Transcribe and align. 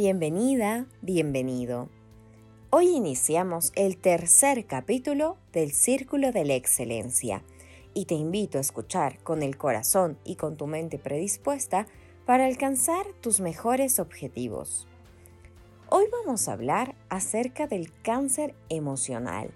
Bienvenida, 0.00 0.86
bienvenido. 1.02 1.88
Hoy 2.70 2.86
iniciamos 2.90 3.72
el 3.74 3.96
tercer 3.96 4.64
capítulo 4.64 5.38
del 5.52 5.72
Círculo 5.72 6.30
de 6.30 6.44
la 6.44 6.54
Excelencia 6.54 7.42
y 7.94 8.04
te 8.04 8.14
invito 8.14 8.58
a 8.58 8.60
escuchar 8.60 9.18
con 9.24 9.42
el 9.42 9.58
corazón 9.58 10.16
y 10.22 10.36
con 10.36 10.56
tu 10.56 10.68
mente 10.68 11.00
predispuesta 11.00 11.88
para 12.26 12.46
alcanzar 12.46 13.06
tus 13.20 13.40
mejores 13.40 13.98
objetivos. 13.98 14.86
Hoy 15.88 16.04
vamos 16.12 16.46
a 16.46 16.52
hablar 16.52 16.94
acerca 17.08 17.66
del 17.66 17.92
cáncer 18.02 18.54
emocional 18.68 19.50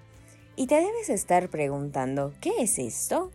y 0.57 0.67
te 0.67 0.75
debes 0.75 1.09
estar 1.09 1.51
preguntando, 1.51 2.35
¿qué 2.41 2.51
es 2.59 2.81
esto? 2.81 3.31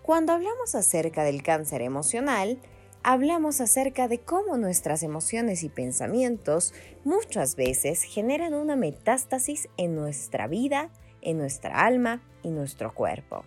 Cuando 0.00 0.32
hablamos 0.32 0.74
acerca 0.74 1.22
del 1.22 1.42
cáncer 1.42 1.82
emocional, 1.82 2.58
hablamos 3.06 3.60
acerca 3.60 4.08
de 4.08 4.18
cómo 4.18 4.56
nuestras 4.56 5.04
emociones 5.04 5.62
y 5.62 5.68
pensamientos 5.68 6.74
muchas 7.04 7.54
veces 7.54 8.02
generan 8.02 8.52
una 8.52 8.74
metástasis 8.74 9.68
en 9.76 9.94
nuestra 9.94 10.48
vida, 10.48 10.90
en 11.22 11.38
nuestra 11.38 11.86
alma 11.86 12.20
y 12.42 12.50
nuestro 12.50 12.92
cuerpo. 12.94 13.44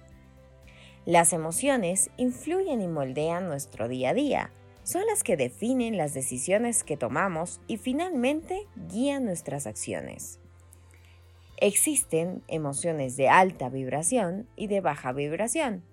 Las 1.06 1.34
emociones 1.34 2.10
influyen 2.16 2.82
y 2.82 2.88
moldean 2.88 3.50
nuestro 3.50 3.90
día 3.90 4.12
a 4.12 4.14
día, 4.14 4.52
son 4.84 5.06
las 5.08 5.24
que 5.24 5.36
definen 5.36 5.98
las 5.98 6.14
decisiones 6.14 6.86
que 6.86 6.96
tomamos 6.96 7.60
y 7.68 7.76
finalmente 7.76 8.66
guían 8.88 9.26
nuestras 9.26 9.68
acciones. 9.68 10.40
Existen 11.58 12.44
emociones 12.48 13.18
de 13.18 13.28
alta 13.28 13.68
vibración 13.68 14.48
y 14.56 14.68
de 14.68 14.80
baja 14.80 15.12
vibración. 15.12 15.84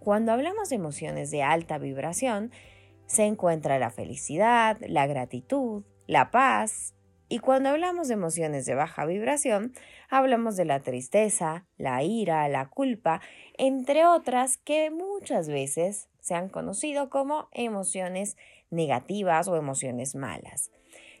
Cuando 0.00 0.32
hablamos 0.32 0.70
de 0.70 0.76
emociones 0.76 1.30
de 1.30 1.44
alta 1.44 1.78
vibración, 1.78 2.50
se 3.08 3.24
encuentra 3.24 3.78
la 3.78 3.90
felicidad, 3.90 4.78
la 4.86 5.06
gratitud, 5.06 5.82
la 6.06 6.30
paz. 6.30 6.94
Y 7.28 7.40
cuando 7.40 7.70
hablamos 7.70 8.08
de 8.08 8.14
emociones 8.14 8.64
de 8.66 8.74
baja 8.74 9.06
vibración, 9.06 9.72
hablamos 10.08 10.56
de 10.56 10.66
la 10.66 10.80
tristeza, 10.80 11.66
la 11.76 12.02
ira, 12.02 12.48
la 12.48 12.68
culpa, 12.68 13.20
entre 13.56 14.06
otras 14.06 14.58
que 14.58 14.90
muchas 14.90 15.48
veces 15.48 16.08
se 16.20 16.34
han 16.34 16.48
conocido 16.48 17.10
como 17.10 17.48
emociones 17.52 18.36
negativas 18.70 19.48
o 19.48 19.56
emociones 19.56 20.14
malas. 20.14 20.70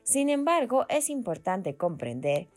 Sin 0.02 0.28
embargo, 0.28 0.86
es 0.88 1.10
importante 1.10 1.76
comprender 1.76 2.48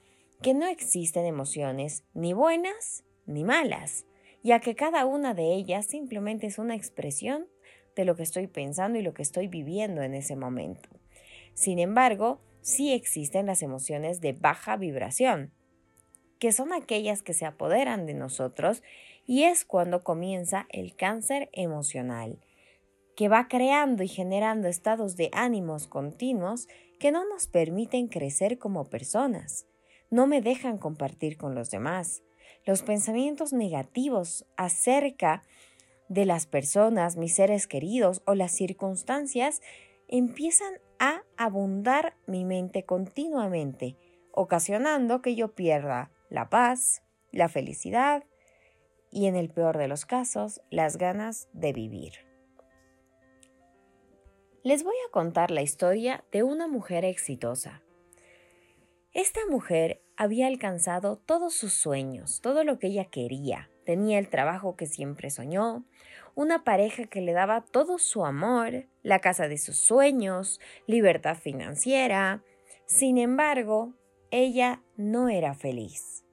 que 0.41 0.53
no 0.53 0.67
existen 0.67 1.25
emociones 1.25 2.03
ni 2.13 2.33
buenas 2.33 3.05
ni 3.25 3.43
malas, 3.43 4.05
ya 4.43 4.59
que 4.59 4.75
cada 4.75 5.05
una 5.05 5.33
de 5.33 5.53
ellas 5.53 5.85
simplemente 5.85 6.47
es 6.47 6.57
una 6.57 6.75
expresión 6.75 7.47
de 7.95 8.05
lo 8.05 8.15
que 8.15 8.23
estoy 8.23 8.47
pensando 8.47 8.99
y 8.99 9.01
lo 9.01 9.13
que 9.13 9.21
estoy 9.21 9.47
viviendo 9.47 10.01
en 10.01 10.13
ese 10.13 10.35
momento. 10.35 10.89
Sin 11.53 11.79
embargo, 11.79 12.41
sí 12.61 12.93
existen 12.93 13.45
las 13.45 13.61
emociones 13.61 14.21
de 14.21 14.33
baja 14.33 14.77
vibración, 14.77 15.51
que 16.39 16.51
son 16.51 16.73
aquellas 16.73 17.21
que 17.21 17.33
se 17.33 17.45
apoderan 17.45 18.05
de 18.05 18.13
nosotros 18.13 18.81
y 19.25 19.43
es 19.43 19.65
cuando 19.65 20.03
comienza 20.03 20.65
el 20.69 20.95
cáncer 20.95 21.49
emocional, 21.53 22.39
que 23.15 23.29
va 23.29 23.47
creando 23.47 24.03
y 24.03 24.07
generando 24.07 24.67
estados 24.67 25.15
de 25.15 25.29
ánimos 25.33 25.87
continuos 25.87 26.67
que 26.99 27.11
no 27.11 27.27
nos 27.27 27.47
permiten 27.47 28.07
crecer 28.07 28.57
como 28.57 28.89
personas, 28.89 29.67
no 30.11 30.27
me 30.27 30.41
dejan 30.41 30.77
compartir 30.77 31.37
con 31.37 31.55
los 31.55 31.71
demás. 31.71 32.21
Los 32.65 32.83
pensamientos 32.83 33.53
negativos 33.53 34.45
acerca 34.57 35.41
de 35.41 35.51
las 36.11 36.45
personas, 36.45 37.15
mis 37.15 37.35
seres 37.35 37.67
queridos 37.67 38.21
o 38.25 38.35
las 38.35 38.51
circunstancias 38.51 39.61
empiezan 40.09 40.73
a 40.99 41.23
abundar 41.37 42.17
mi 42.27 42.43
mente 42.43 42.83
continuamente, 42.83 43.95
ocasionando 44.33 45.21
que 45.21 45.35
yo 45.35 45.55
pierda 45.55 46.11
la 46.29 46.49
paz, 46.49 47.01
la 47.31 47.47
felicidad 47.47 48.25
y 49.09 49.27
en 49.27 49.37
el 49.37 49.49
peor 49.49 49.77
de 49.77 49.87
los 49.87 50.05
casos, 50.05 50.61
las 50.69 50.97
ganas 50.97 51.47
de 51.53 51.71
vivir. 51.71 52.11
Les 54.63 54.83
voy 54.83 54.95
a 55.07 55.11
contar 55.11 55.49
la 55.49 55.61
historia 55.61 56.25
de 56.33 56.43
una 56.43 56.67
mujer 56.67 57.05
exitosa. 57.05 57.81
Esta 59.13 59.39
mujer 59.49 60.03
había 60.17 60.47
alcanzado 60.47 61.17
todos 61.17 61.55
sus 61.55 61.73
sueños, 61.73 62.41
todo 62.41 62.63
lo 62.63 62.79
que 62.79 62.87
ella 62.87 63.05
quería, 63.05 63.70
Tenía 63.85 64.19
el 64.19 64.29
trabajo 64.29 64.75
que 64.75 64.85
siempre 64.85 65.29
soñó, 65.29 65.85
una 66.35 66.63
pareja 66.63 67.05
que 67.05 67.21
le 67.21 67.33
daba 67.33 67.61
todo 67.61 67.97
su 67.97 68.25
amor, 68.25 68.85
la 69.03 69.19
casa 69.19 69.47
de 69.47 69.57
sus 69.57 69.77
sueños, 69.77 70.59
libertad 70.87 71.37
financiera. 71.37 72.43
Sin 72.85 73.17
embargo, 73.17 73.93
ella 74.29 74.81
no 74.95 75.29
era 75.29 75.53
feliz. 75.53 76.23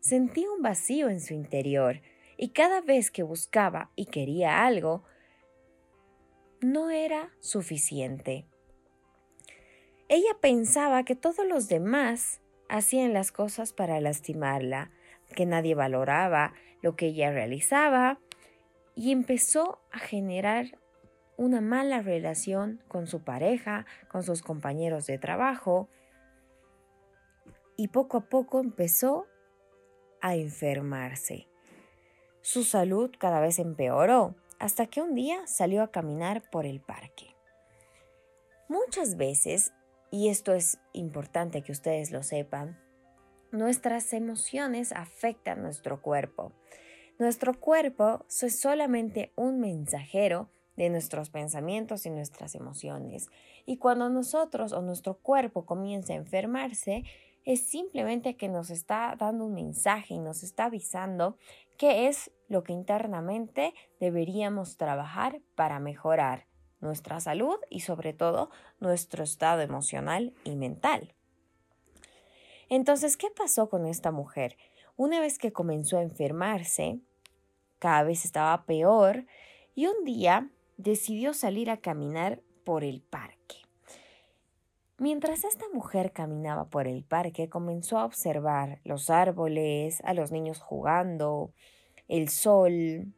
Sentía 0.00 0.50
un 0.50 0.62
vacío 0.62 1.08
en 1.08 1.20
su 1.20 1.34
interior 1.34 2.00
y 2.36 2.50
cada 2.50 2.80
vez 2.80 3.10
que 3.10 3.22
buscaba 3.22 3.90
y 3.94 4.06
quería 4.06 4.64
algo, 4.64 5.04
no 6.60 6.90
era 6.90 7.30
suficiente. 7.40 8.46
Ella 10.08 10.36
pensaba 10.40 11.04
que 11.04 11.14
todos 11.14 11.46
los 11.46 11.68
demás 11.68 12.40
hacían 12.68 13.12
las 13.12 13.32
cosas 13.32 13.72
para 13.72 14.00
lastimarla, 14.00 14.90
que 15.34 15.46
nadie 15.46 15.74
valoraba 15.74 16.54
lo 16.80 16.96
que 16.96 17.06
ella 17.06 17.30
realizaba 17.30 18.18
y 18.94 19.12
empezó 19.12 19.80
a 19.90 19.98
generar 19.98 20.78
una 21.36 21.60
mala 21.60 22.00
relación 22.00 22.80
con 22.88 23.06
su 23.06 23.22
pareja, 23.22 23.86
con 24.08 24.22
sus 24.22 24.42
compañeros 24.42 25.06
de 25.06 25.18
trabajo 25.18 25.88
y 27.76 27.88
poco 27.88 28.18
a 28.18 28.28
poco 28.28 28.60
empezó 28.60 29.26
a 30.20 30.36
enfermarse. 30.36 31.48
Su 32.40 32.62
salud 32.62 33.10
cada 33.18 33.40
vez 33.40 33.58
empeoró 33.58 34.36
hasta 34.58 34.86
que 34.86 35.00
un 35.00 35.14
día 35.14 35.46
salió 35.46 35.82
a 35.82 35.90
caminar 35.90 36.48
por 36.50 36.66
el 36.66 36.80
parque. 36.80 37.34
Muchas 38.68 39.16
veces, 39.16 39.72
y 40.10 40.28
esto 40.28 40.54
es 40.54 40.78
importante 40.92 41.62
que 41.62 41.72
ustedes 41.72 42.12
lo 42.12 42.22
sepan, 42.22 42.78
nuestras 43.54 44.12
emociones 44.12 44.92
afectan 44.92 45.62
nuestro 45.62 46.02
cuerpo. 46.02 46.52
Nuestro 47.18 47.58
cuerpo 47.58 48.26
es 48.28 48.60
solamente 48.60 49.32
un 49.36 49.60
mensajero 49.60 50.50
de 50.76 50.90
nuestros 50.90 51.30
pensamientos 51.30 52.04
y 52.04 52.10
nuestras 52.10 52.56
emociones. 52.56 53.28
Y 53.64 53.76
cuando 53.76 54.08
nosotros 54.10 54.72
o 54.72 54.82
nuestro 54.82 55.14
cuerpo 55.18 55.64
comienza 55.64 56.12
a 56.12 56.16
enfermarse, 56.16 57.04
es 57.44 57.64
simplemente 57.68 58.36
que 58.36 58.48
nos 58.48 58.70
está 58.70 59.14
dando 59.16 59.44
un 59.44 59.54
mensaje 59.54 60.14
y 60.14 60.18
nos 60.18 60.42
está 60.42 60.64
avisando 60.64 61.36
qué 61.78 62.08
es 62.08 62.32
lo 62.48 62.64
que 62.64 62.72
internamente 62.72 63.74
deberíamos 64.00 64.76
trabajar 64.76 65.40
para 65.54 65.78
mejorar 65.78 66.46
nuestra 66.80 67.20
salud 67.20 67.56
y 67.70 67.80
sobre 67.80 68.12
todo 68.12 68.50
nuestro 68.80 69.22
estado 69.22 69.60
emocional 69.60 70.34
y 70.44 70.56
mental. 70.56 71.14
Entonces, 72.68 73.16
¿qué 73.16 73.28
pasó 73.30 73.68
con 73.68 73.86
esta 73.86 74.10
mujer? 74.10 74.56
Una 74.96 75.20
vez 75.20 75.38
que 75.38 75.52
comenzó 75.52 75.98
a 75.98 76.02
enfermarse, 76.02 77.00
cada 77.78 78.02
vez 78.04 78.24
estaba 78.24 78.64
peor 78.64 79.26
y 79.74 79.86
un 79.86 80.04
día 80.04 80.50
decidió 80.76 81.34
salir 81.34 81.70
a 81.70 81.78
caminar 81.78 82.40
por 82.64 82.84
el 82.84 83.00
parque. 83.00 83.56
Mientras 84.98 85.44
esta 85.44 85.66
mujer 85.72 86.12
caminaba 86.12 86.70
por 86.70 86.86
el 86.86 87.04
parque, 87.04 87.48
comenzó 87.48 87.98
a 87.98 88.04
observar 88.04 88.80
los 88.84 89.10
árboles, 89.10 90.00
a 90.04 90.14
los 90.14 90.30
niños 90.30 90.60
jugando, 90.60 91.52
el 92.06 92.28
sol, 92.28 93.12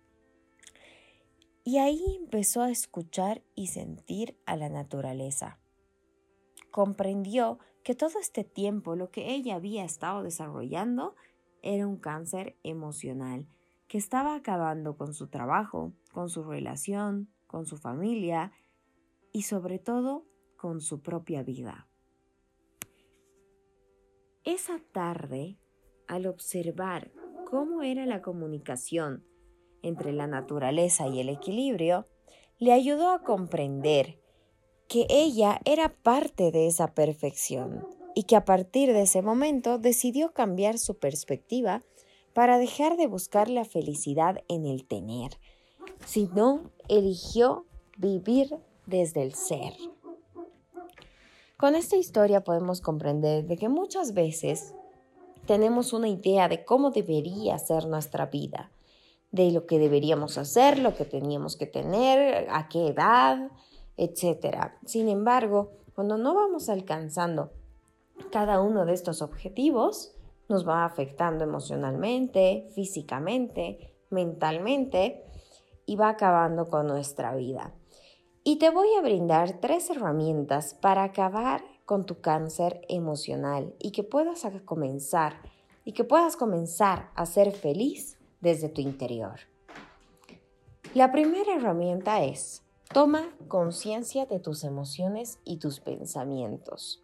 y 1.66 1.78
ahí 1.78 2.16
empezó 2.16 2.62
a 2.62 2.70
escuchar 2.70 3.42
y 3.56 3.66
sentir 3.66 4.38
a 4.46 4.56
la 4.56 4.68
naturaleza. 4.68 5.58
Comprendió 6.70 7.58
que 7.86 7.94
todo 7.94 8.18
este 8.18 8.42
tiempo 8.42 8.96
lo 8.96 9.12
que 9.12 9.32
ella 9.32 9.54
había 9.54 9.84
estado 9.84 10.24
desarrollando 10.24 11.14
era 11.62 11.86
un 11.86 11.98
cáncer 11.98 12.56
emocional 12.64 13.46
que 13.86 13.96
estaba 13.96 14.34
acabando 14.34 14.96
con 14.96 15.14
su 15.14 15.28
trabajo, 15.28 15.92
con 16.10 16.28
su 16.28 16.42
relación, 16.42 17.30
con 17.46 17.64
su 17.64 17.76
familia 17.76 18.50
y 19.30 19.42
sobre 19.42 19.78
todo 19.78 20.26
con 20.56 20.80
su 20.80 21.00
propia 21.00 21.44
vida. 21.44 21.86
Esa 24.42 24.80
tarde, 24.90 25.56
al 26.08 26.26
observar 26.26 27.12
cómo 27.48 27.82
era 27.82 28.04
la 28.04 28.20
comunicación 28.20 29.24
entre 29.82 30.12
la 30.12 30.26
naturaleza 30.26 31.06
y 31.06 31.20
el 31.20 31.28
equilibrio, 31.28 32.08
le 32.58 32.72
ayudó 32.72 33.12
a 33.12 33.22
comprender 33.22 34.20
que 34.88 35.06
ella 35.08 35.60
era 35.64 35.88
parte 35.88 36.52
de 36.52 36.66
esa 36.66 36.94
perfección 36.94 37.86
y 38.14 38.24
que 38.24 38.36
a 38.36 38.44
partir 38.44 38.92
de 38.92 39.02
ese 39.02 39.22
momento 39.22 39.78
decidió 39.78 40.32
cambiar 40.32 40.78
su 40.78 40.98
perspectiva 40.98 41.82
para 42.32 42.58
dejar 42.58 42.96
de 42.96 43.06
buscar 43.06 43.48
la 43.48 43.64
felicidad 43.64 44.42
en 44.48 44.66
el 44.66 44.86
tener, 44.86 45.38
sino 46.04 46.70
eligió 46.88 47.66
vivir 47.96 48.56
desde 48.86 49.22
el 49.22 49.34
ser. 49.34 49.72
Con 51.56 51.74
esta 51.74 51.96
historia 51.96 52.44
podemos 52.44 52.80
comprender 52.80 53.46
de 53.46 53.56
que 53.56 53.68
muchas 53.68 54.12
veces 54.12 54.74
tenemos 55.46 55.92
una 55.92 56.08
idea 56.08 56.48
de 56.48 56.64
cómo 56.64 56.90
debería 56.90 57.58
ser 57.58 57.86
nuestra 57.86 58.26
vida, 58.26 58.70
de 59.30 59.50
lo 59.50 59.66
que 59.66 59.78
deberíamos 59.78 60.38
hacer, 60.38 60.78
lo 60.78 60.94
que 60.94 61.04
teníamos 61.04 61.56
que 61.56 61.66
tener, 61.66 62.46
a 62.50 62.68
qué 62.68 62.88
edad, 62.88 63.50
etc. 63.96 64.72
Sin 64.84 65.08
embargo, 65.08 65.72
cuando 65.94 66.18
no 66.18 66.34
vamos 66.34 66.68
alcanzando 66.68 67.52
cada 68.30 68.60
uno 68.60 68.84
de 68.84 68.92
estos 68.92 69.22
objetivos, 69.22 70.14
nos 70.48 70.66
va 70.66 70.84
afectando 70.84 71.44
emocionalmente, 71.44 72.68
físicamente, 72.74 73.94
mentalmente 74.10 75.24
y 75.86 75.96
va 75.96 76.10
acabando 76.10 76.68
con 76.68 76.86
nuestra 76.86 77.34
vida. 77.34 77.74
Y 78.44 78.58
te 78.58 78.70
voy 78.70 78.88
a 78.98 79.02
brindar 79.02 79.60
tres 79.60 79.90
herramientas 79.90 80.74
para 80.74 81.02
acabar 81.02 81.62
con 81.84 82.06
tu 82.06 82.20
cáncer 82.20 82.82
emocional 82.88 83.74
y 83.78 83.90
que 83.90 84.04
puedas 84.04 84.46
comenzar 84.64 85.40
y 85.84 85.92
que 85.92 86.04
puedas 86.04 86.36
comenzar 86.36 87.10
a 87.14 87.26
ser 87.26 87.52
feliz 87.52 88.18
desde 88.40 88.68
tu 88.68 88.80
interior. 88.80 89.40
La 90.94 91.12
primera 91.12 91.54
herramienta 91.54 92.22
es 92.24 92.65
toma 92.92 93.28
conciencia 93.48 94.26
de 94.26 94.40
tus 94.40 94.64
emociones 94.64 95.38
y 95.44 95.58
tus 95.58 95.80
pensamientos. 95.80 97.02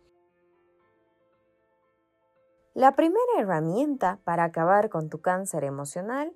La 2.75 2.97
primera 2.97 3.39
herramienta 3.39 4.21
para 4.25 4.45
acabar 4.45 4.89
con 4.89 5.11
tu 5.11 5.21
cáncer 5.21 5.65
emocional 5.65 6.33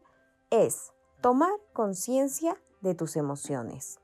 es 0.50 0.92
tomar 1.20 1.52
conciencia 1.72 2.56
de 2.82 2.94
tus 2.94 3.16
emociones 3.16 4.00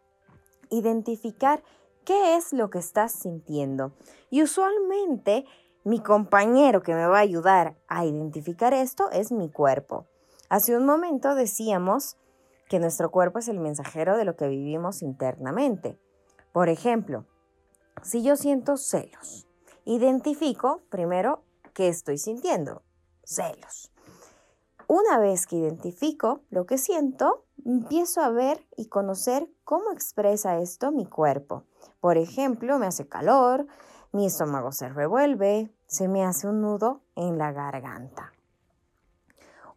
identificar 0.72 1.62
qué 2.04 2.36
es 2.36 2.52
lo 2.52 2.70
que 2.70 2.78
estás 2.78 3.12
sintiendo. 3.12 3.92
Y 4.30 4.42
usualmente 4.42 5.44
mi 5.84 6.00
compañero 6.00 6.82
que 6.82 6.94
me 6.94 7.06
va 7.06 7.18
a 7.18 7.22
ayudar 7.22 7.76
a 7.86 8.04
identificar 8.04 8.72
esto 8.72 9.10
es 9.10 9.30
mi 9.30 9.50
cuerpo. 9.50 10.06
Hace 10.48 10.76
un 10.76 10.86
momento 10.86 11.34
decíamos 11.34 12.16
que 12.72 12.80
nuestro 12.80 13.10
cuerpo 13.10 13.38
es 13.38 13.48
el 13.48 13.60
mensajero 13.60 14.16
de 14.16 14.24
lo 14.24 14.34
que 14.34 14.48
vivimos 14.48 15.02
internamente. 15.02 16.00
Por 16.54 16.70
ejemplo, 16.70 17.26
si 18.02 18.22
yo 18.22 18.34
siento 18.34 18.78
celos, 18.78 19.46
identifico 19.84 20.80
primero 20.88 21.44
qué 21.74 21.88
estoy 21.88 22.16
sintiendo. 22.16 22.80
Celos. 23.24 23.92
Una 24.88 25.18
vez 25.18 25.46
que 25.46 25.56
identifico 25.56 26.40
lo 26.48 26.64
que 26.64 26.78
siento, 26.78 27.44
empiezo 27.62 28.22
a 28.22 28.30
ver 28.30 28.66
y 28.74 28.88
conocer 28.88 29.50
cómo 29.64 29.92
expresa 29.92 30.56
esto 30.56 30.92
mi 30.92 31.04
cuerpo. 31.04 31.64
Por 32.00 32.16
ejemplo, 32.16 32.78
me 32.78 32.86
hace 32.86 33.06
calor, 33.06 33.66
mi 34.12 34.24
estómago 34.24 34.72
se 34.72 34.88
revuelve, 34.88 35.70
se 35.86 36.08
me 36.08 36.24
hace 36.24 36.48
un 36.48 36.62
nudo 36.62 37.02
en 37.16 37.36
la 37.36 37.52
garganta. 37.52 38.31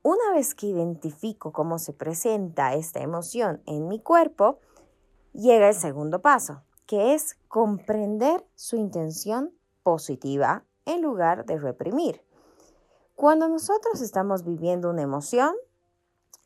Una 0.07 0.33
vez 0.35 0.53
que 0.53 0.67
identifico 0.67 1.51
cómo 1.51 1.79
se 1.79 1.91
presenta 1.91 2.75
esta 2.75 2.99
emoción 2.99 3.63
en 3.65 3.87
mi 3.87 3.99
cuerpo, 3.99 4.59
llega 5.33 5.67
el 5.67 5.73
segundo 5.73 6.21
paso, 6.21 6.61
que 6.85 7.15
es 7.15 7.39
comprender 7.47 8.45
su 8.53 8.75
intención 8.75 9.51
positiva 9.81 10.63
en 10.85 11.01
lugar 11.01 11.47
de 11.47 11.57
reprimir. 11.57 12.21
Cuando 13.15 13.49
nosotros 13.49 13.99
estamos 13.99 14.43
viviendo 14.43 14.91
una 14.91 15.01
emoción, 15.01 15.55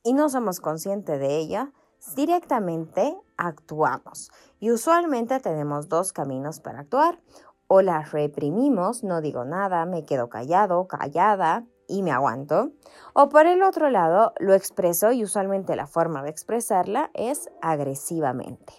y 0.03 0.13
no 0.13 0.29
somos 0.29 0.61
conscientes 0.61 1.19
de 1.19 1.35
ella, 1.35 1.73
directamente 2.15 3.17
actuamos. 3.35 4.31
Y 4.61 4.71
usualmente 4.71 5.38
tenemos 5.41 5.89
dos 5.89 6.13
caminos 6.13 6.61
para 6.61 6.79
actuar. 6.79 7.19
O 7.67 7.81
la 7.81 8.03
reprimimos, 8.03 9.03
no 9.03 9.19
digo 9.19 9.44
nada, 9.44 9.85
me 9.85 10.06
quedo 10.06 10.29
callado, 10.29 10.88
callada 10.88 11.65
y 11.89 12.03
me 12.03 12.12
aguanto. 12.12 12.71
O 13.13 13.27
por 13.27 13.47
el 13.47 13.63
otro 13.63 13.89
lado, 13.89 14.33
lo 14.39 14.53
expreso 14.53 15.12
y 15.12 15.24
usualmente 15.24 15.75
la 15.75 15.88
forma 15.88 16.24
de 16.24 16.30
expresarla 16.30 17.12
es 17.13 17.50
agresivamente. 17.62 18.74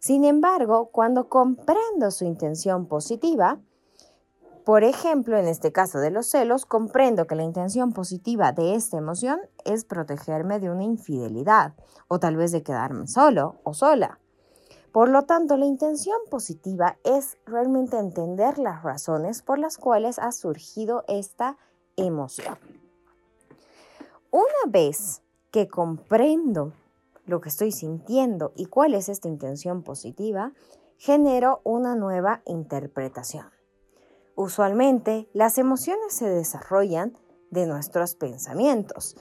Sin 0.00 0.24
embargo, 0.24 0.90
cuando 0.92 1.28
comprendo 1.28 2.10
su 2.10 2.24
intención 2.24 2.86
positiva, 2.86 3.60
por 4.68 4.84
ejemplo, 4.84 5.38
en 5.38 5.48
este 5.48 5.72
caso 5.72 5.98
de 5.98 6.10
los 6.10 6.28
celos, 6.28 6.66
comprendo 6.66 7.26
que 7.26 7.34
la 7.34 7.42
intención 7.42 7.92
positiva 7.92 8.52
de 8.52 8.74
esta 8.74 8.98
emoción 8.98 9.40
es 9.64 9.86
protegerme 9.86 10.60
de 10.60 10.68
una 10.68 10.84
infidelidad 10.84 11.72
o 12.06 12.18
tal 12.18 12.36
vez 12.36 12.52
de 12.52 12.62
quedarme 12.62 13.06
solo 13.06 13.60
o 13.64 13.72
sola. 13.72 14.20
Por 14.92 15.08
lo 15.08 15.22
tanto, 15.22 15.56
la 15.56 15.64
intención 15.64 16.18
positiva 16.30 16.98
es 17.02 17.38
realmente 17.46 17.98
entender 17.98 18.58
las 18.58 18.82
razones 18.82 19.42
por 19.42 19.58
las 19.58 19.78
cuales 19.78 20.18
ha 20.18 20.32
surgido 20.32 21.02
esta 21.08 21.56
emoción. 21.98 22.58
Una 24.30 24.70
vez 24.70 25.22
que 25.50 25.68
comprendo 25.68 26.72
lo 27.26 27.40
que 27.40 27.50
estoy 27.50 27.72
sintiendo 27.72 28.52
y 28.56 28.66
cuál 28.66 28.94
es 28.94 29.08
esta 29.08 29.28
intención 29.28 29.82
positiva, 29.82 30.52
genero 30.96 31.60
una 31.64 31.94
nueva 31.94 32.42
interpretación. 32.46 33.50
Usualmente, 34.34 35.28
las 35.32 35.58
emociones 35.58 36.12
se 36.14 36.28
desarrollan 36.28 37.16
de 37.50 37.66
nuestros 37.66 38.14
pensamientos 38.14 39.16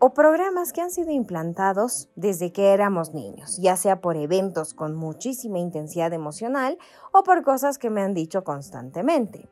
o 0.00 0.14
programas 0.14 0.72
que 0.72 0.80
han 0.80 0.90
sido 0.90 1.10
implantados 1.10 2.08
desde 2.16 2.52
que 2.52 2.72
éramos 2.72 3.12
niños, 3.12 3.58
ya 3.58 3.76
sea 3.76 4.00
por 4.00 4.16
eventos 4.16 4.74
con 4.74 4.96
muchísima 4.96 5.58
intensidad 5.58 6.12
emocional 6.12 6.78
o 7.12 7.22
por 7.22 7.42
cosas 7.42 7.78
que 7.78 7.90
me 7.90 8.00
han 8.00 8.14
dicho 8.14 8.42
constantemente. 8.42 9.48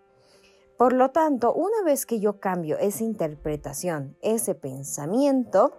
Por 0.79 0.95
lo 0.95 1.11
tanto, 1.11 1.53
una 1.53 1.83
vez 1.85 2.07
que 2.07 2.21
yo 2.21 2.41
cambio 2.41 2.79
esa 2.79 3.05
interpretación, 3.05 4.17
ese 4.23 4.55
pensamiento, 4.55 5.73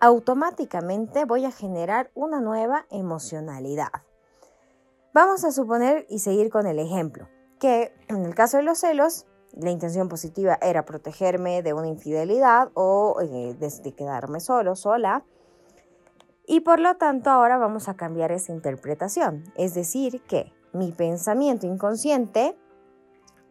automáticamente 0.00 1.24
voy 1.24 1.46
a 1.46 1.52
generar 1.52 2.10
una 2.14 2.40
nueva 2.40 2.86
emocionalidad. 2.90 3.88
Vamos 5.14 5.44
a 5.44 5.52
suponer 5.52 6.04
y 6.10 6.18
seguir 6.18 6.50
con 6.50 6.66
el 6.66 6.78
ejemplo 6.78 7.28
que 7.58 7.92
en 8.08 8.24
el 8.24 8.34
caso 8.34 8.56
de 8.56 8.62
los 8.62 8.78
celos, 8.78 9.26
la 9.52 9.70
intención 9.70 10.08
positiva 10.08 10.58
era 10.60 10.84
protegerme 10.84 11.62
de 11.62 11.72
una 11.72 11.88
infidelidad 11.88 12.70
o 12.74 13.18
eh, 13.20 13.54
de, 13.58 13.92
quedarme 13.94 14.40
solo, 14.40 14.76
sola. 14.76 15.24
Y 16.46 16.60
por 16.60 16.80
lo 16.80 16.96
tanto 16.96 17.30
ahora 17.30 17.58
vamos 17.58 17.88
a 17.88 17.94
cambiar 17.94 18.32
esa 18.32 18.52
interpretación. 18.52 19.44
Es 19.56 19.74
decir, 19.74 20.22
que 20.22 20.52
mi 20.72 20.92
pensamiento 20.92 21.66
inconsciente 21.66 22.56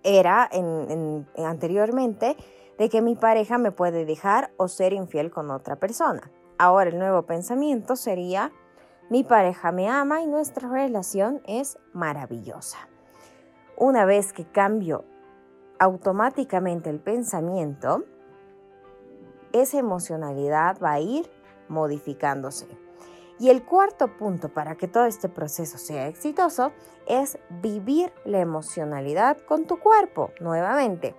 era 0.03 0.49
anteriormente 1.37 2.37
de 2.77 2.89
que 2.89 3.01
mi 3.01 3.15
pareja 3.15 3.57
me 3.57 3.71
puede 3.71 4.05
dejar 4.05 4.51
o 4.57 4.67
ser 4.67 4.93
infiel 4.93 5.31
con 5.31 5.51
otra 5.51 5.77
persona. 5.77 6.31
Ahora 6.57 6.89
el 6.89 6.99
nuevo 6.99 7.23
pensamiento 7.23 7.95
sería, 7.95 8.51
mi 9.09 9.23
pareja 9.23 9.71
me 9.71 9.89
ama 9.89 10.21
y 10.21 10.27
nuestra 10.27 10.69
relación 10.69 11.41
es 11.45 11.77
maravillosa. 11.93 12.77
Una 13.77 14.05
vez 14.05 14.33
que 14.33 14.45
cambio 14.45 15.05
automáticamente 15.79 16.89
el 16.89 16.99
pensamiento, 16.99 18.03
esa 19.53 19.77
emocionalidad 19.77 20.77
va 20.83 20.93
a 20.93 20.99
ir 20.99 21.29
modificándose. 21.67 22.67
Y 23.39 23.49
el 23.49 23.63
cuarto 23.63 24.17
punto 24.17 24.49
para 24.49 24.75
que 24.75 24.87
todo 24.87 25.05
este 25.05 25.29
proceso 25.29 25.77
sea 25.77 26.07
exitoso 26.07 26.71
es 27.07 27.37
vivir 27.61 28.11
la 28.25 28.39
emocionalidad 28.39 29.37
con 29.37 29.65
tu 29.65 29.79
cuerpo 29.79 30.31
nuevamente. 30.39 31.15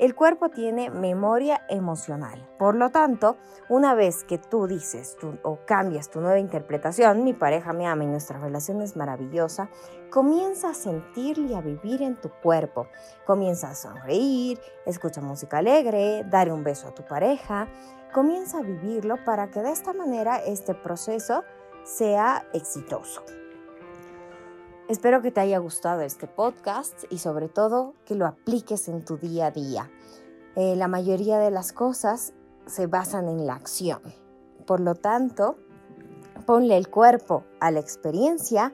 El 0.00 0.14
cuerpo 0.14 0.48
tiene 0.48 0.88
memoria 0.88 1.60
emocional. 1.68 2.48
Por 2.58 2.74
lo 2.74 2.88
tanto, 2.88 3.36
una 3.68 3.92
vez 3.92 4.24
que 4.24 4.38
tú 4.38 4.66
dices 4.66 5.18
o 5.42 5.58
cambias 5.66 6.08
tu 6.08 6.22
nueva 6.22 6.38
interpretación, 6.38 7.22
mi 7.22 7.34
pareja 7.34 7.74
me 7.74 7.86
ama 7.86 8.04
y 8.04 8.06
nuestra 8.06 8.38
relación 8.38 8.80
es 8.80 8.96
maravillosa, 8.96 9.68
comienza 10.08 10.70
a 10.70 10.74
sentirle 10.74 11.48
y 11.48 11.54
a 11.54 11.60
vivir 11.60 12.00
en 12.00 12.18
tu 12.18 12.30
cuerpo. 12.30 12.86
Comienza 13.26 13.68
a 13.68 13.74
sonreír, 13.74 14.58
escucha 14.86 15.20
música 15.20 15.58
alegre, 15.58 16.24
dar 16.24 16.50
un 16.50 16.64
beso 16.64 16.88
a 16.88 16.94
tu 16.94 17.04
pareja. 17.04 17.68
Comienza 18.14 18.60
a 18.60 18.62
vivirlo 18.62 19.22
para 19.26 19.50
que 19.50 19.60
de 19.60 19.70
esta 19.70 19.92
manera 19.92 20.38
este 20.38 20.74
proceso 20.74 21.44
sea 21.84 22.46
exitoso. 22.54 23.22
Espero 24.90 25.22
que 25.22 25.30
te 25.30 25.38
haya 25.38 25.58
gustado 25.58 26.00
este 26.00 26.26
podcast 26.26 27.04
y 27.10 27.18
sobre 27.18 27.48
todo 27.48 27.94
que 28.04 28.16
lo 28.16 28.26
apliques 28.26 28.88
en 28.88 29.04
tu 29.04 29.18
día 29.18 29.46
a 29.46 29.50
día. 29.52 29.88
Eh, 30.56 30.74
la 30.74 30.88
mayoría 30.88 31.38
de 31.38 31.52
las 31.52 31.72
cosas 31.72 32.32
se 32.66 32.88
basan 32.88 33.28
en 33.28 33.46
la 33.46 33.54
acción. 33.54 34.00
Por 34.66 34.80
lo 34.80 34.96
tanto, 34.96 35.58
ponle 36.44 36.76
el 36.76 36.88
cuerpo 36.88 37.44
a 37.60 37.70
la 37.70 37.78
experiencia, 37.78 38.72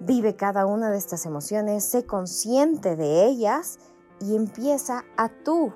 vive 0.00 0.34
cada 0.34 0.66
una 0.66 0.90
de 0.90 0.98
estas 0.98 1.24
emociones, 1.24 1.84
sé 1.84 2.04
consciente 2.04 2.96
de 2.96 3.24
ellas 3.24 3.78
y 4.20 4.34
empieza 4.34 5.04
a 5.16 5.28
tú 5.28 5.72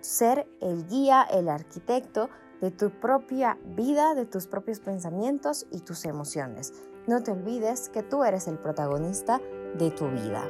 ser 0.00 0.48
el 0.60 0.84
guía, 0.88 1.22
el 1.22 1.48
arquitecto 1.48 2.28
de 2.60 2.72
tu 2.72 2.90
propia 2.90 3.56
vida, 3.76 4.16
de 4.16 4.26
tus 4.26 4.48
propios 4.48 4.80
pensamientos 4.80 5.64
y 5.70 5.82
tus 5.82 6.06
emociones. 6.06 6.72
No 7.06 7.22
te 7.22 7.30
olvides 7.30 7.88
que 7.88 8.02
tú 8.02 8.24
eres 8.24 8.48
el 8.48 8.58
protagonista 8.58 9.40
de 9.78 9.92
tu 9.92 10.08
vida. 10.08 10.42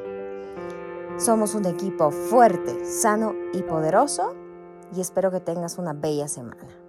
Somos 1.19 1.55
un 1.55 1.67
equipo 1.67 2.11
fuerte, 2.11 2.87
sano 2.87 3.35
y 3.53 3.63
poderoso 3.63 4.35
y 4.95 5.03
espero 5.03 5.31
que 5.31 5.41
tengas 5.41 5.77
una 5.77 5.93
bella 5.93 6.29
semana. 6.29 6.86